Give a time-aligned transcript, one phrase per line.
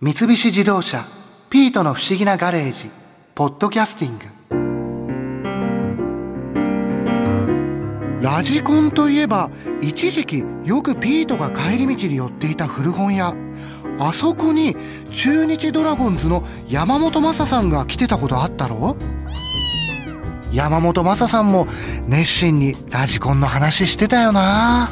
[0.00, 1.06] 三菱自動車
[1.50, 2.90] 「ピートの不思議なガレージ」
[3.36, 4.24] 「ポッドキャスティング」
[8.20, 13.36] ラジコンといえば一時期よくピートが帰り道に寄っていた古本屋。
[14.00, 14.74] あそこに
[15.12, 18.96] 中日ドラゴンズの山本昌さんが来てたことあったろ？
[20.52, 21.68] 山本昌さんも
[22.08, 24.90] 熱心にラジコンの話してたよな。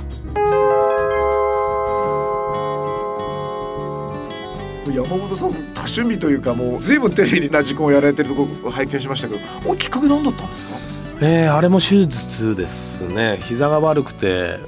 [4.90, 10.72] 山本さん多趣味というかもう随分テレビにラジコンをやられてるところ拝見しましたけどおきっかけ何だったんですか？
[11.20, 13.38] えー、あれも手術ですね。
[13.42, 14.58] 膝が悪くて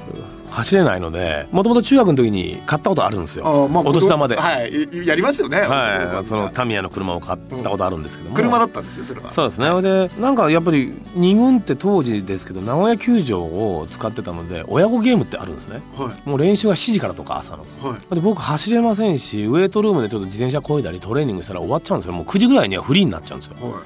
[0.54, 4.36] 走れないのでもともと中学の時に買ったことあるんですよ、まあ、お年玉で。
[4.36, 5.58] はいやりますよね。
[5.60, 9.30] はいそのタミヤの車を買ったことあるんですけども、車だったんですよそれは。
[9.30, 9.82] そうですね。
[9.82, 22.12] でなんかやっぱり2軍って当時ですけど名古屋球場を使ってたので親子ゲームってあるんですね、はい、もう練習が7時からとか朝の、はい、で僕走れませんしウエイトルームでちょっと自転車こいだりトレーニングしたら終わっちゃうんですよ。
[22.12, 23.82] もう9時ぐらいにはフリーになっちゃうんですよ、はい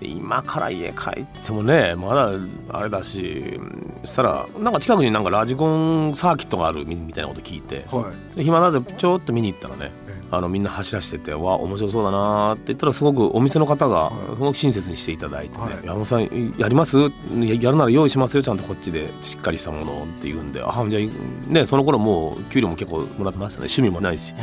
[0.00, 2.30] 今から家帰ってもねまだ
[2.68, 3.58] あれだし
[4.04, 9.90] そしたらなんか近くになんかラジコンサーキットがあるみたいなこと聞いて、はい、暇なんでちょっと見に行ったらね
[10.28, 16.98] あのみんな走らせててわ面白そうだなって言ったらすごくお店の方がすごく親切にしていただいてね「はい、山本さんやります？
[16.98, 19.08] やるなら用意しますよちゃんとこっちで。
[19.22, 20.60] しっかりしたもの」って言うんで。
[20.62, 23.66] あじゃあねその頃もう給料も結構もらってましたね。
[23.66, 24.34] 趣味もないし、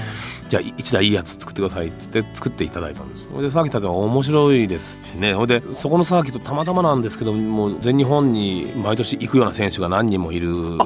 [0.48, 3.28] じゃあ一台いいやつ作ってくださいって言って作っていただいたんです。
[3.28, 10.54] でサーキットは面白いですしねほいでそこのサーキットたまたまなんですけどもう全日本に毎年行くような選手が何人もいる。
[10.54, 10.78] 名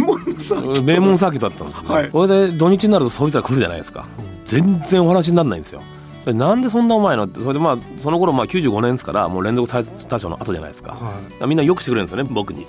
[0.00, 0.82] 門サーキット。
[0.82, 4.06] 名門サーキットだったんですよ、ね、はい、これで土日になるとそいつら来るじゃないですか、
[4.44, 5.82] 全然お話にならないんですよ。
[6.26, 7.40] なんでそんなうまいのって。
[7.40, 12.66] それでまあその頃まあ95年ですからもう連続最多勝の後じゃないですか、はい、みんなよくしてくれるんですよね僕に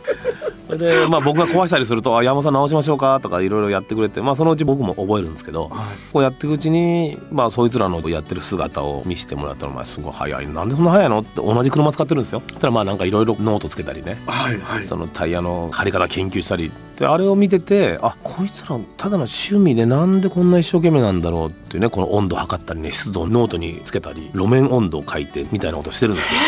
[0.69, 10.47] で、まあ、僕が壊したりすると「あ山本さん直しましょうか」とかいろいろやってくれて、まあ、そのうち僕も覚えるんですけど、はい、こうやっていくうちに、まあ、そいつらのやってる姿を見せてもらったら「お前すごい早い。
[10.47, 12.41] なんでそんな早いの?」って同じ車使ってるんですよ。
[12.59, 16.71] たらまあなんかいろいろノートつけたりね、はいはい、そのタイヤの張り方研究したり。
[16.97, 26.39] であれを見ててあこいつらただの趣味でなんでこんな一生懸命なんだろうっていうねこの温度測ったりね湿度をノートにつけたり路面温度を書いてみたいなことしてるんですよ。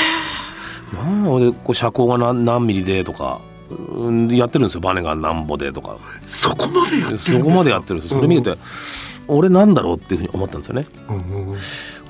[0.91, 3.39] なんでこう車高が何何ミリでとか
[4.35, 4.81] やってるんですよ。
[4.81, 5.97] バネがなんぼでとか。
[6.27, 8.57] そこまでやってるそこまでやってるんですそれ見てて、
[9.27, 10.85] 俺なんだろうっていうふうに思ったんですよね、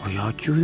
[0.08, 0.60] 野球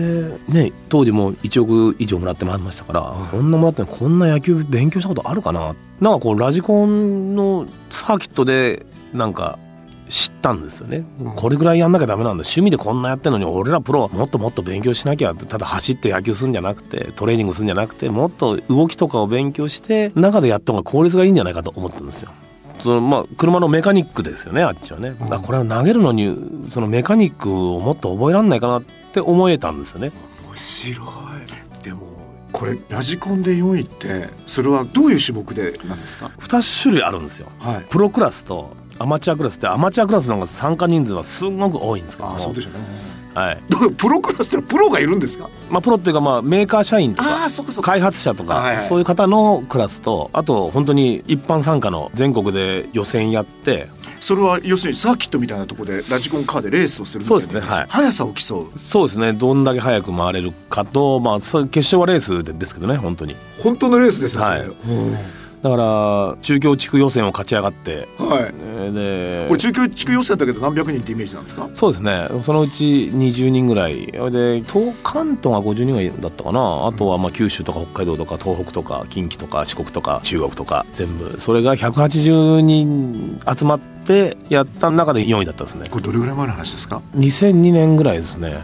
[0.47, 3.01] でね当時も1億以上もらってましたから、
[3.31, 5.75] こんなもらってこんな野球勉強したことあるかな？
[5.99, 9.64] なんかこうラジコンのサーキットでなんか知
[10.45, 11.03] ったんですよね、
[11.35, 12.43] これぐらいやんなきゃダメなんだ。
[12.43, 22.31] 趣味でこんなやってるのに俺らプロはもっともっと勉強しなきゃただ走って野球するんじゃなくてトレーニングするんじゃなくてもっと動きとかを勉強して中でやった方が効率がいいんじゃないかと思ったんですよ。
[22.79, 26.37] そのまあ車のメカニックですよねあっちはね、うん、これは投げるのに
[26.69, 28.83] そのメカニックをもっと覚えられないかなっ
[29.13, 30.11] て思えたんですよね。
[30.45, 31.24] 面白い
[32.55, 42.35] これラジコンで4位ってそれはどういう種目でなんですか？2種類あるんですよ、はい、プロクラスとアマチュアクラスってアマチュアクラスの方が参加人数はすごく多いんですけども。
[42.37, 43.61] ねはい、
[43.97, 47.47] プロクラスってプロがいるんですか、まあ、プロっていうかまあメーカー社員とか
[47.83, 53.89] 開発者とかそういう方のクラスとあと本当に一般参加の全国で予選やって
[54.21, 58.79] それは要するにサーキットみたいなところでラジコンカーでレースをするそうですね、はい、速さを競う。
[58.79, 63.35] そうですねどんだけ速く回れるかと、まあ、決勝はレースですけどね本当に。
[63.61, 64.61] 本当のレースですねはい、
[65.65, 68.51] だから中京地区予選を勝ち上がって、は
[68.87, 69.45] い、で。
[69.47, 71.67] これ中京地区予選だけど何百人ってイメージなんですか？
[71.73, 72.27] そうですね。
[72.43, 74.05] そのうち20人ぐらい。
[74.05, 76.85] で東関東が50人ぐらいだったかな。
[76.85, 81.41] あとはまあ九州とか北海道とか東北とか近畿とか四国とか中国とか全部。
[81.41, 85.87] それが180人集まってやった中で4位だったですね。
[85.89, 88.59] これどれぐらい前の話ですか？2002年ぐらいですね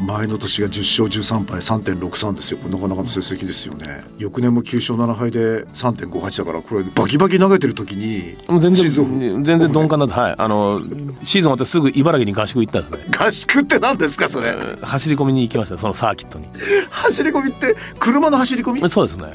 [0.00, 2.58] 前の年が10勝13敗3.63ですよ。
[2.68, 4.04] なかなかの成績ですよね。
[4.18, 10.34] 翌年も9勝7敗で3.58だからこれバキバキ投げてる時に全然全然鈍感だとはい。
[10.36, 10.80] あの
[11.22, 13.16] シーズン終わってすぐ茨城に合宿行ったんですね。
[13.18, 14.52] 合宿って何ですかそれ？
[14.82, 16.48] 走り込みに行きましたそのサーキットに。
[16.90, 18.88] 走り込みって車の走り込み？
[18.88, 19.26] そうですね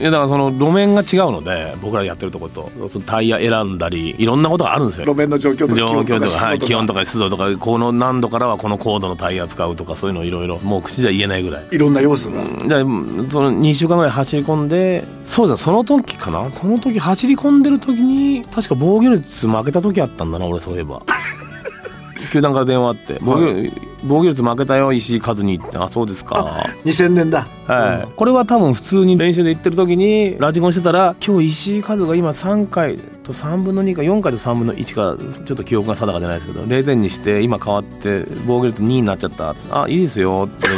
[0.00, 5.06] いやだからその路面が違うので僕らやってるとことそのタイヤ選んだりいろんなことがあるんですよ。
[5.06, 11.66] 路面の状況とか状況とかはい、気温とか湿度とかこの何度からはこの高度のタイヤ使うとかそういうのいろいろもう口じゃ言えないぐらい。
[11.70, 16.50] いろんな要素が、うん、でその2週間ぐらい走り込んでそうですねその時かな？
[16.50, 21.02] その時走り込んでる時に確か防御率負けた時あったんだな俺そういえば。
[22.32, 25.76] 球団から電話あって防御,、防御率負けたよ石井和にって。
[25.76, 26.66] あそうですか。
[26.84, 27.46] 2000年だ。
[27.66, 39.54] はい、これは多分普通に練習で行ってる時にラジコンしてたら今日石井和が今3回と3分の2か4回と3分の1かちょっと記憶が定かじゃないですけど0点にして今変わって防御率2になっちゃった。
[39.70, 40.68] あいいですよって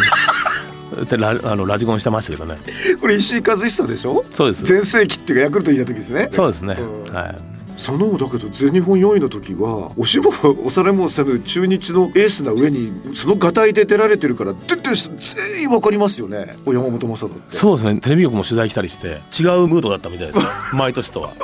[1.03, 2.59] ってラあのラジコンしてましたけどね。
[3.01, 4.23] これ石井和久でしょ？
[4.35, 4.65] そうです。
[4.65, 6.29] 全盛期っていうかヤクルトにいた時ですね。
[6.31, 6.77] そうですね、
[7.09, 7.15] うん。
[7.15, 16.55] はいそのだけど全日本4位の時は押しも押されもせぬ中日のエースな上にそのがたいで出られてるから出て全員わかりますよね。
[16.67, 17.57] 山本昌人って。
[17.57, 17.99] そうですね。
[18.01, 20.39] テレビ局も取材来たりして違うムードだったみたいです。
[20.77, 21.31] 毎年とは。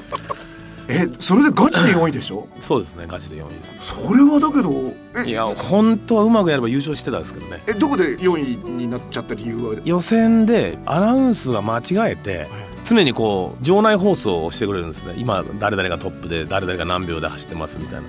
[0.90, 2.48] えそれでガチで4位でしょ？
[2.60, 3.94] そうですねガチで4位です。
[3.94, 7.58] それはだけどえいや本当はうまくやれば優勝してたんですけどね。
[7.66, 8.36] えどこで4
[8.66, 9.74] 位になっちゃった理由は？
[9.84, 12.46] 予選でアナウンスが間違えて
[12.88, 15.14] 常にこう場内放送をしてくれるんですね。
[15.18, 18.08] 今誰々がトップで誰々が何秒で走ってますみたいな。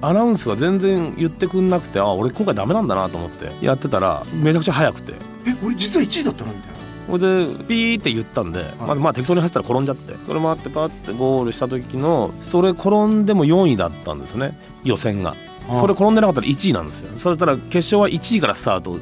[0.00, 3.50] アナウンスが全然言ってくんなくてあ俺今回ダメなんだなと思って。
[3.64, 5.12] やってたらめちゃくちゃ速くて。
[5.46, 6.78] え俺実は1位だったのみたいな。
[7.08, 10.14] それでピーって言ったんで、まあ、まあ適当に走ったら転んじゃって。
[10.24, 14.58] それもあってパッてゴールした時のそれ転んでも4位だったんですね。
[14.84, 15.34] 予選が。
[15.80, 17.10] それ転んでなかったら1位なんですよ。
[17.16, 18.96] そしたら決勝は1位からスタート。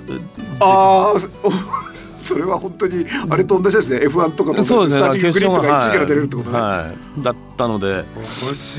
[0.60, 1.18] ああ
[2.26, 4.06] それは本当にあれと同じですね。
[4.06, 5.04] F1 とかもそうですね。
[5.04, 6.78] スターティンググリーンとか1位から出れるってことね、はい。
[6.78, 8.04] はい、だったので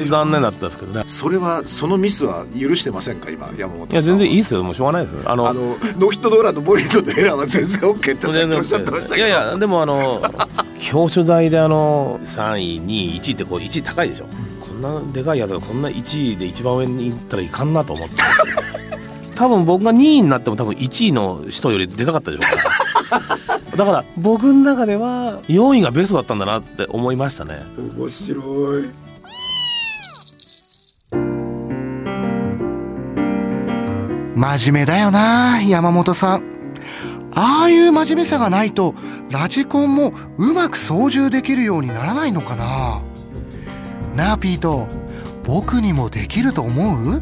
[0.08, 1.06] 残念だったんですけどね。
[1.08, 3.30] それはそのミスは許してませんか？
[3.30, 4.64] 今山本いや全然いいですよ。
[4.64, 5.22] もうしょうがないですよ。
[5.26, 9.28] あのあのノーヒットノーランのボリードのエラーは全然 OK ってさっきおっしゃってましたけど。
[9.28, 10.22] いやいやでもあの
[10.94, 14.26] 表彰台であの3位2位1位ってこう1位高いでしょ、
[14.60, 18.16] こんなでかいやつがこんな1位で一番上に行ったらいかんなと思って。
[19.36, 22.48] 多分僕が2位になっても多分1位の人よりでかかったでしょう
[23.76, 27.60] だから僕の中では4位がベストだったんだなって思いましたね。
[27.98, 28.90] 面白い。
[34.36, 36.44] 真面目だよな山本さん。
[37.34, 38.96] ああいう真面目さがないと
[39.30, 43.02] ラジコンもうまく操縦できるようにならないのかな。
[44.16, 44.88] なあピート
[45.44, 47.22] 僕にもできると思う？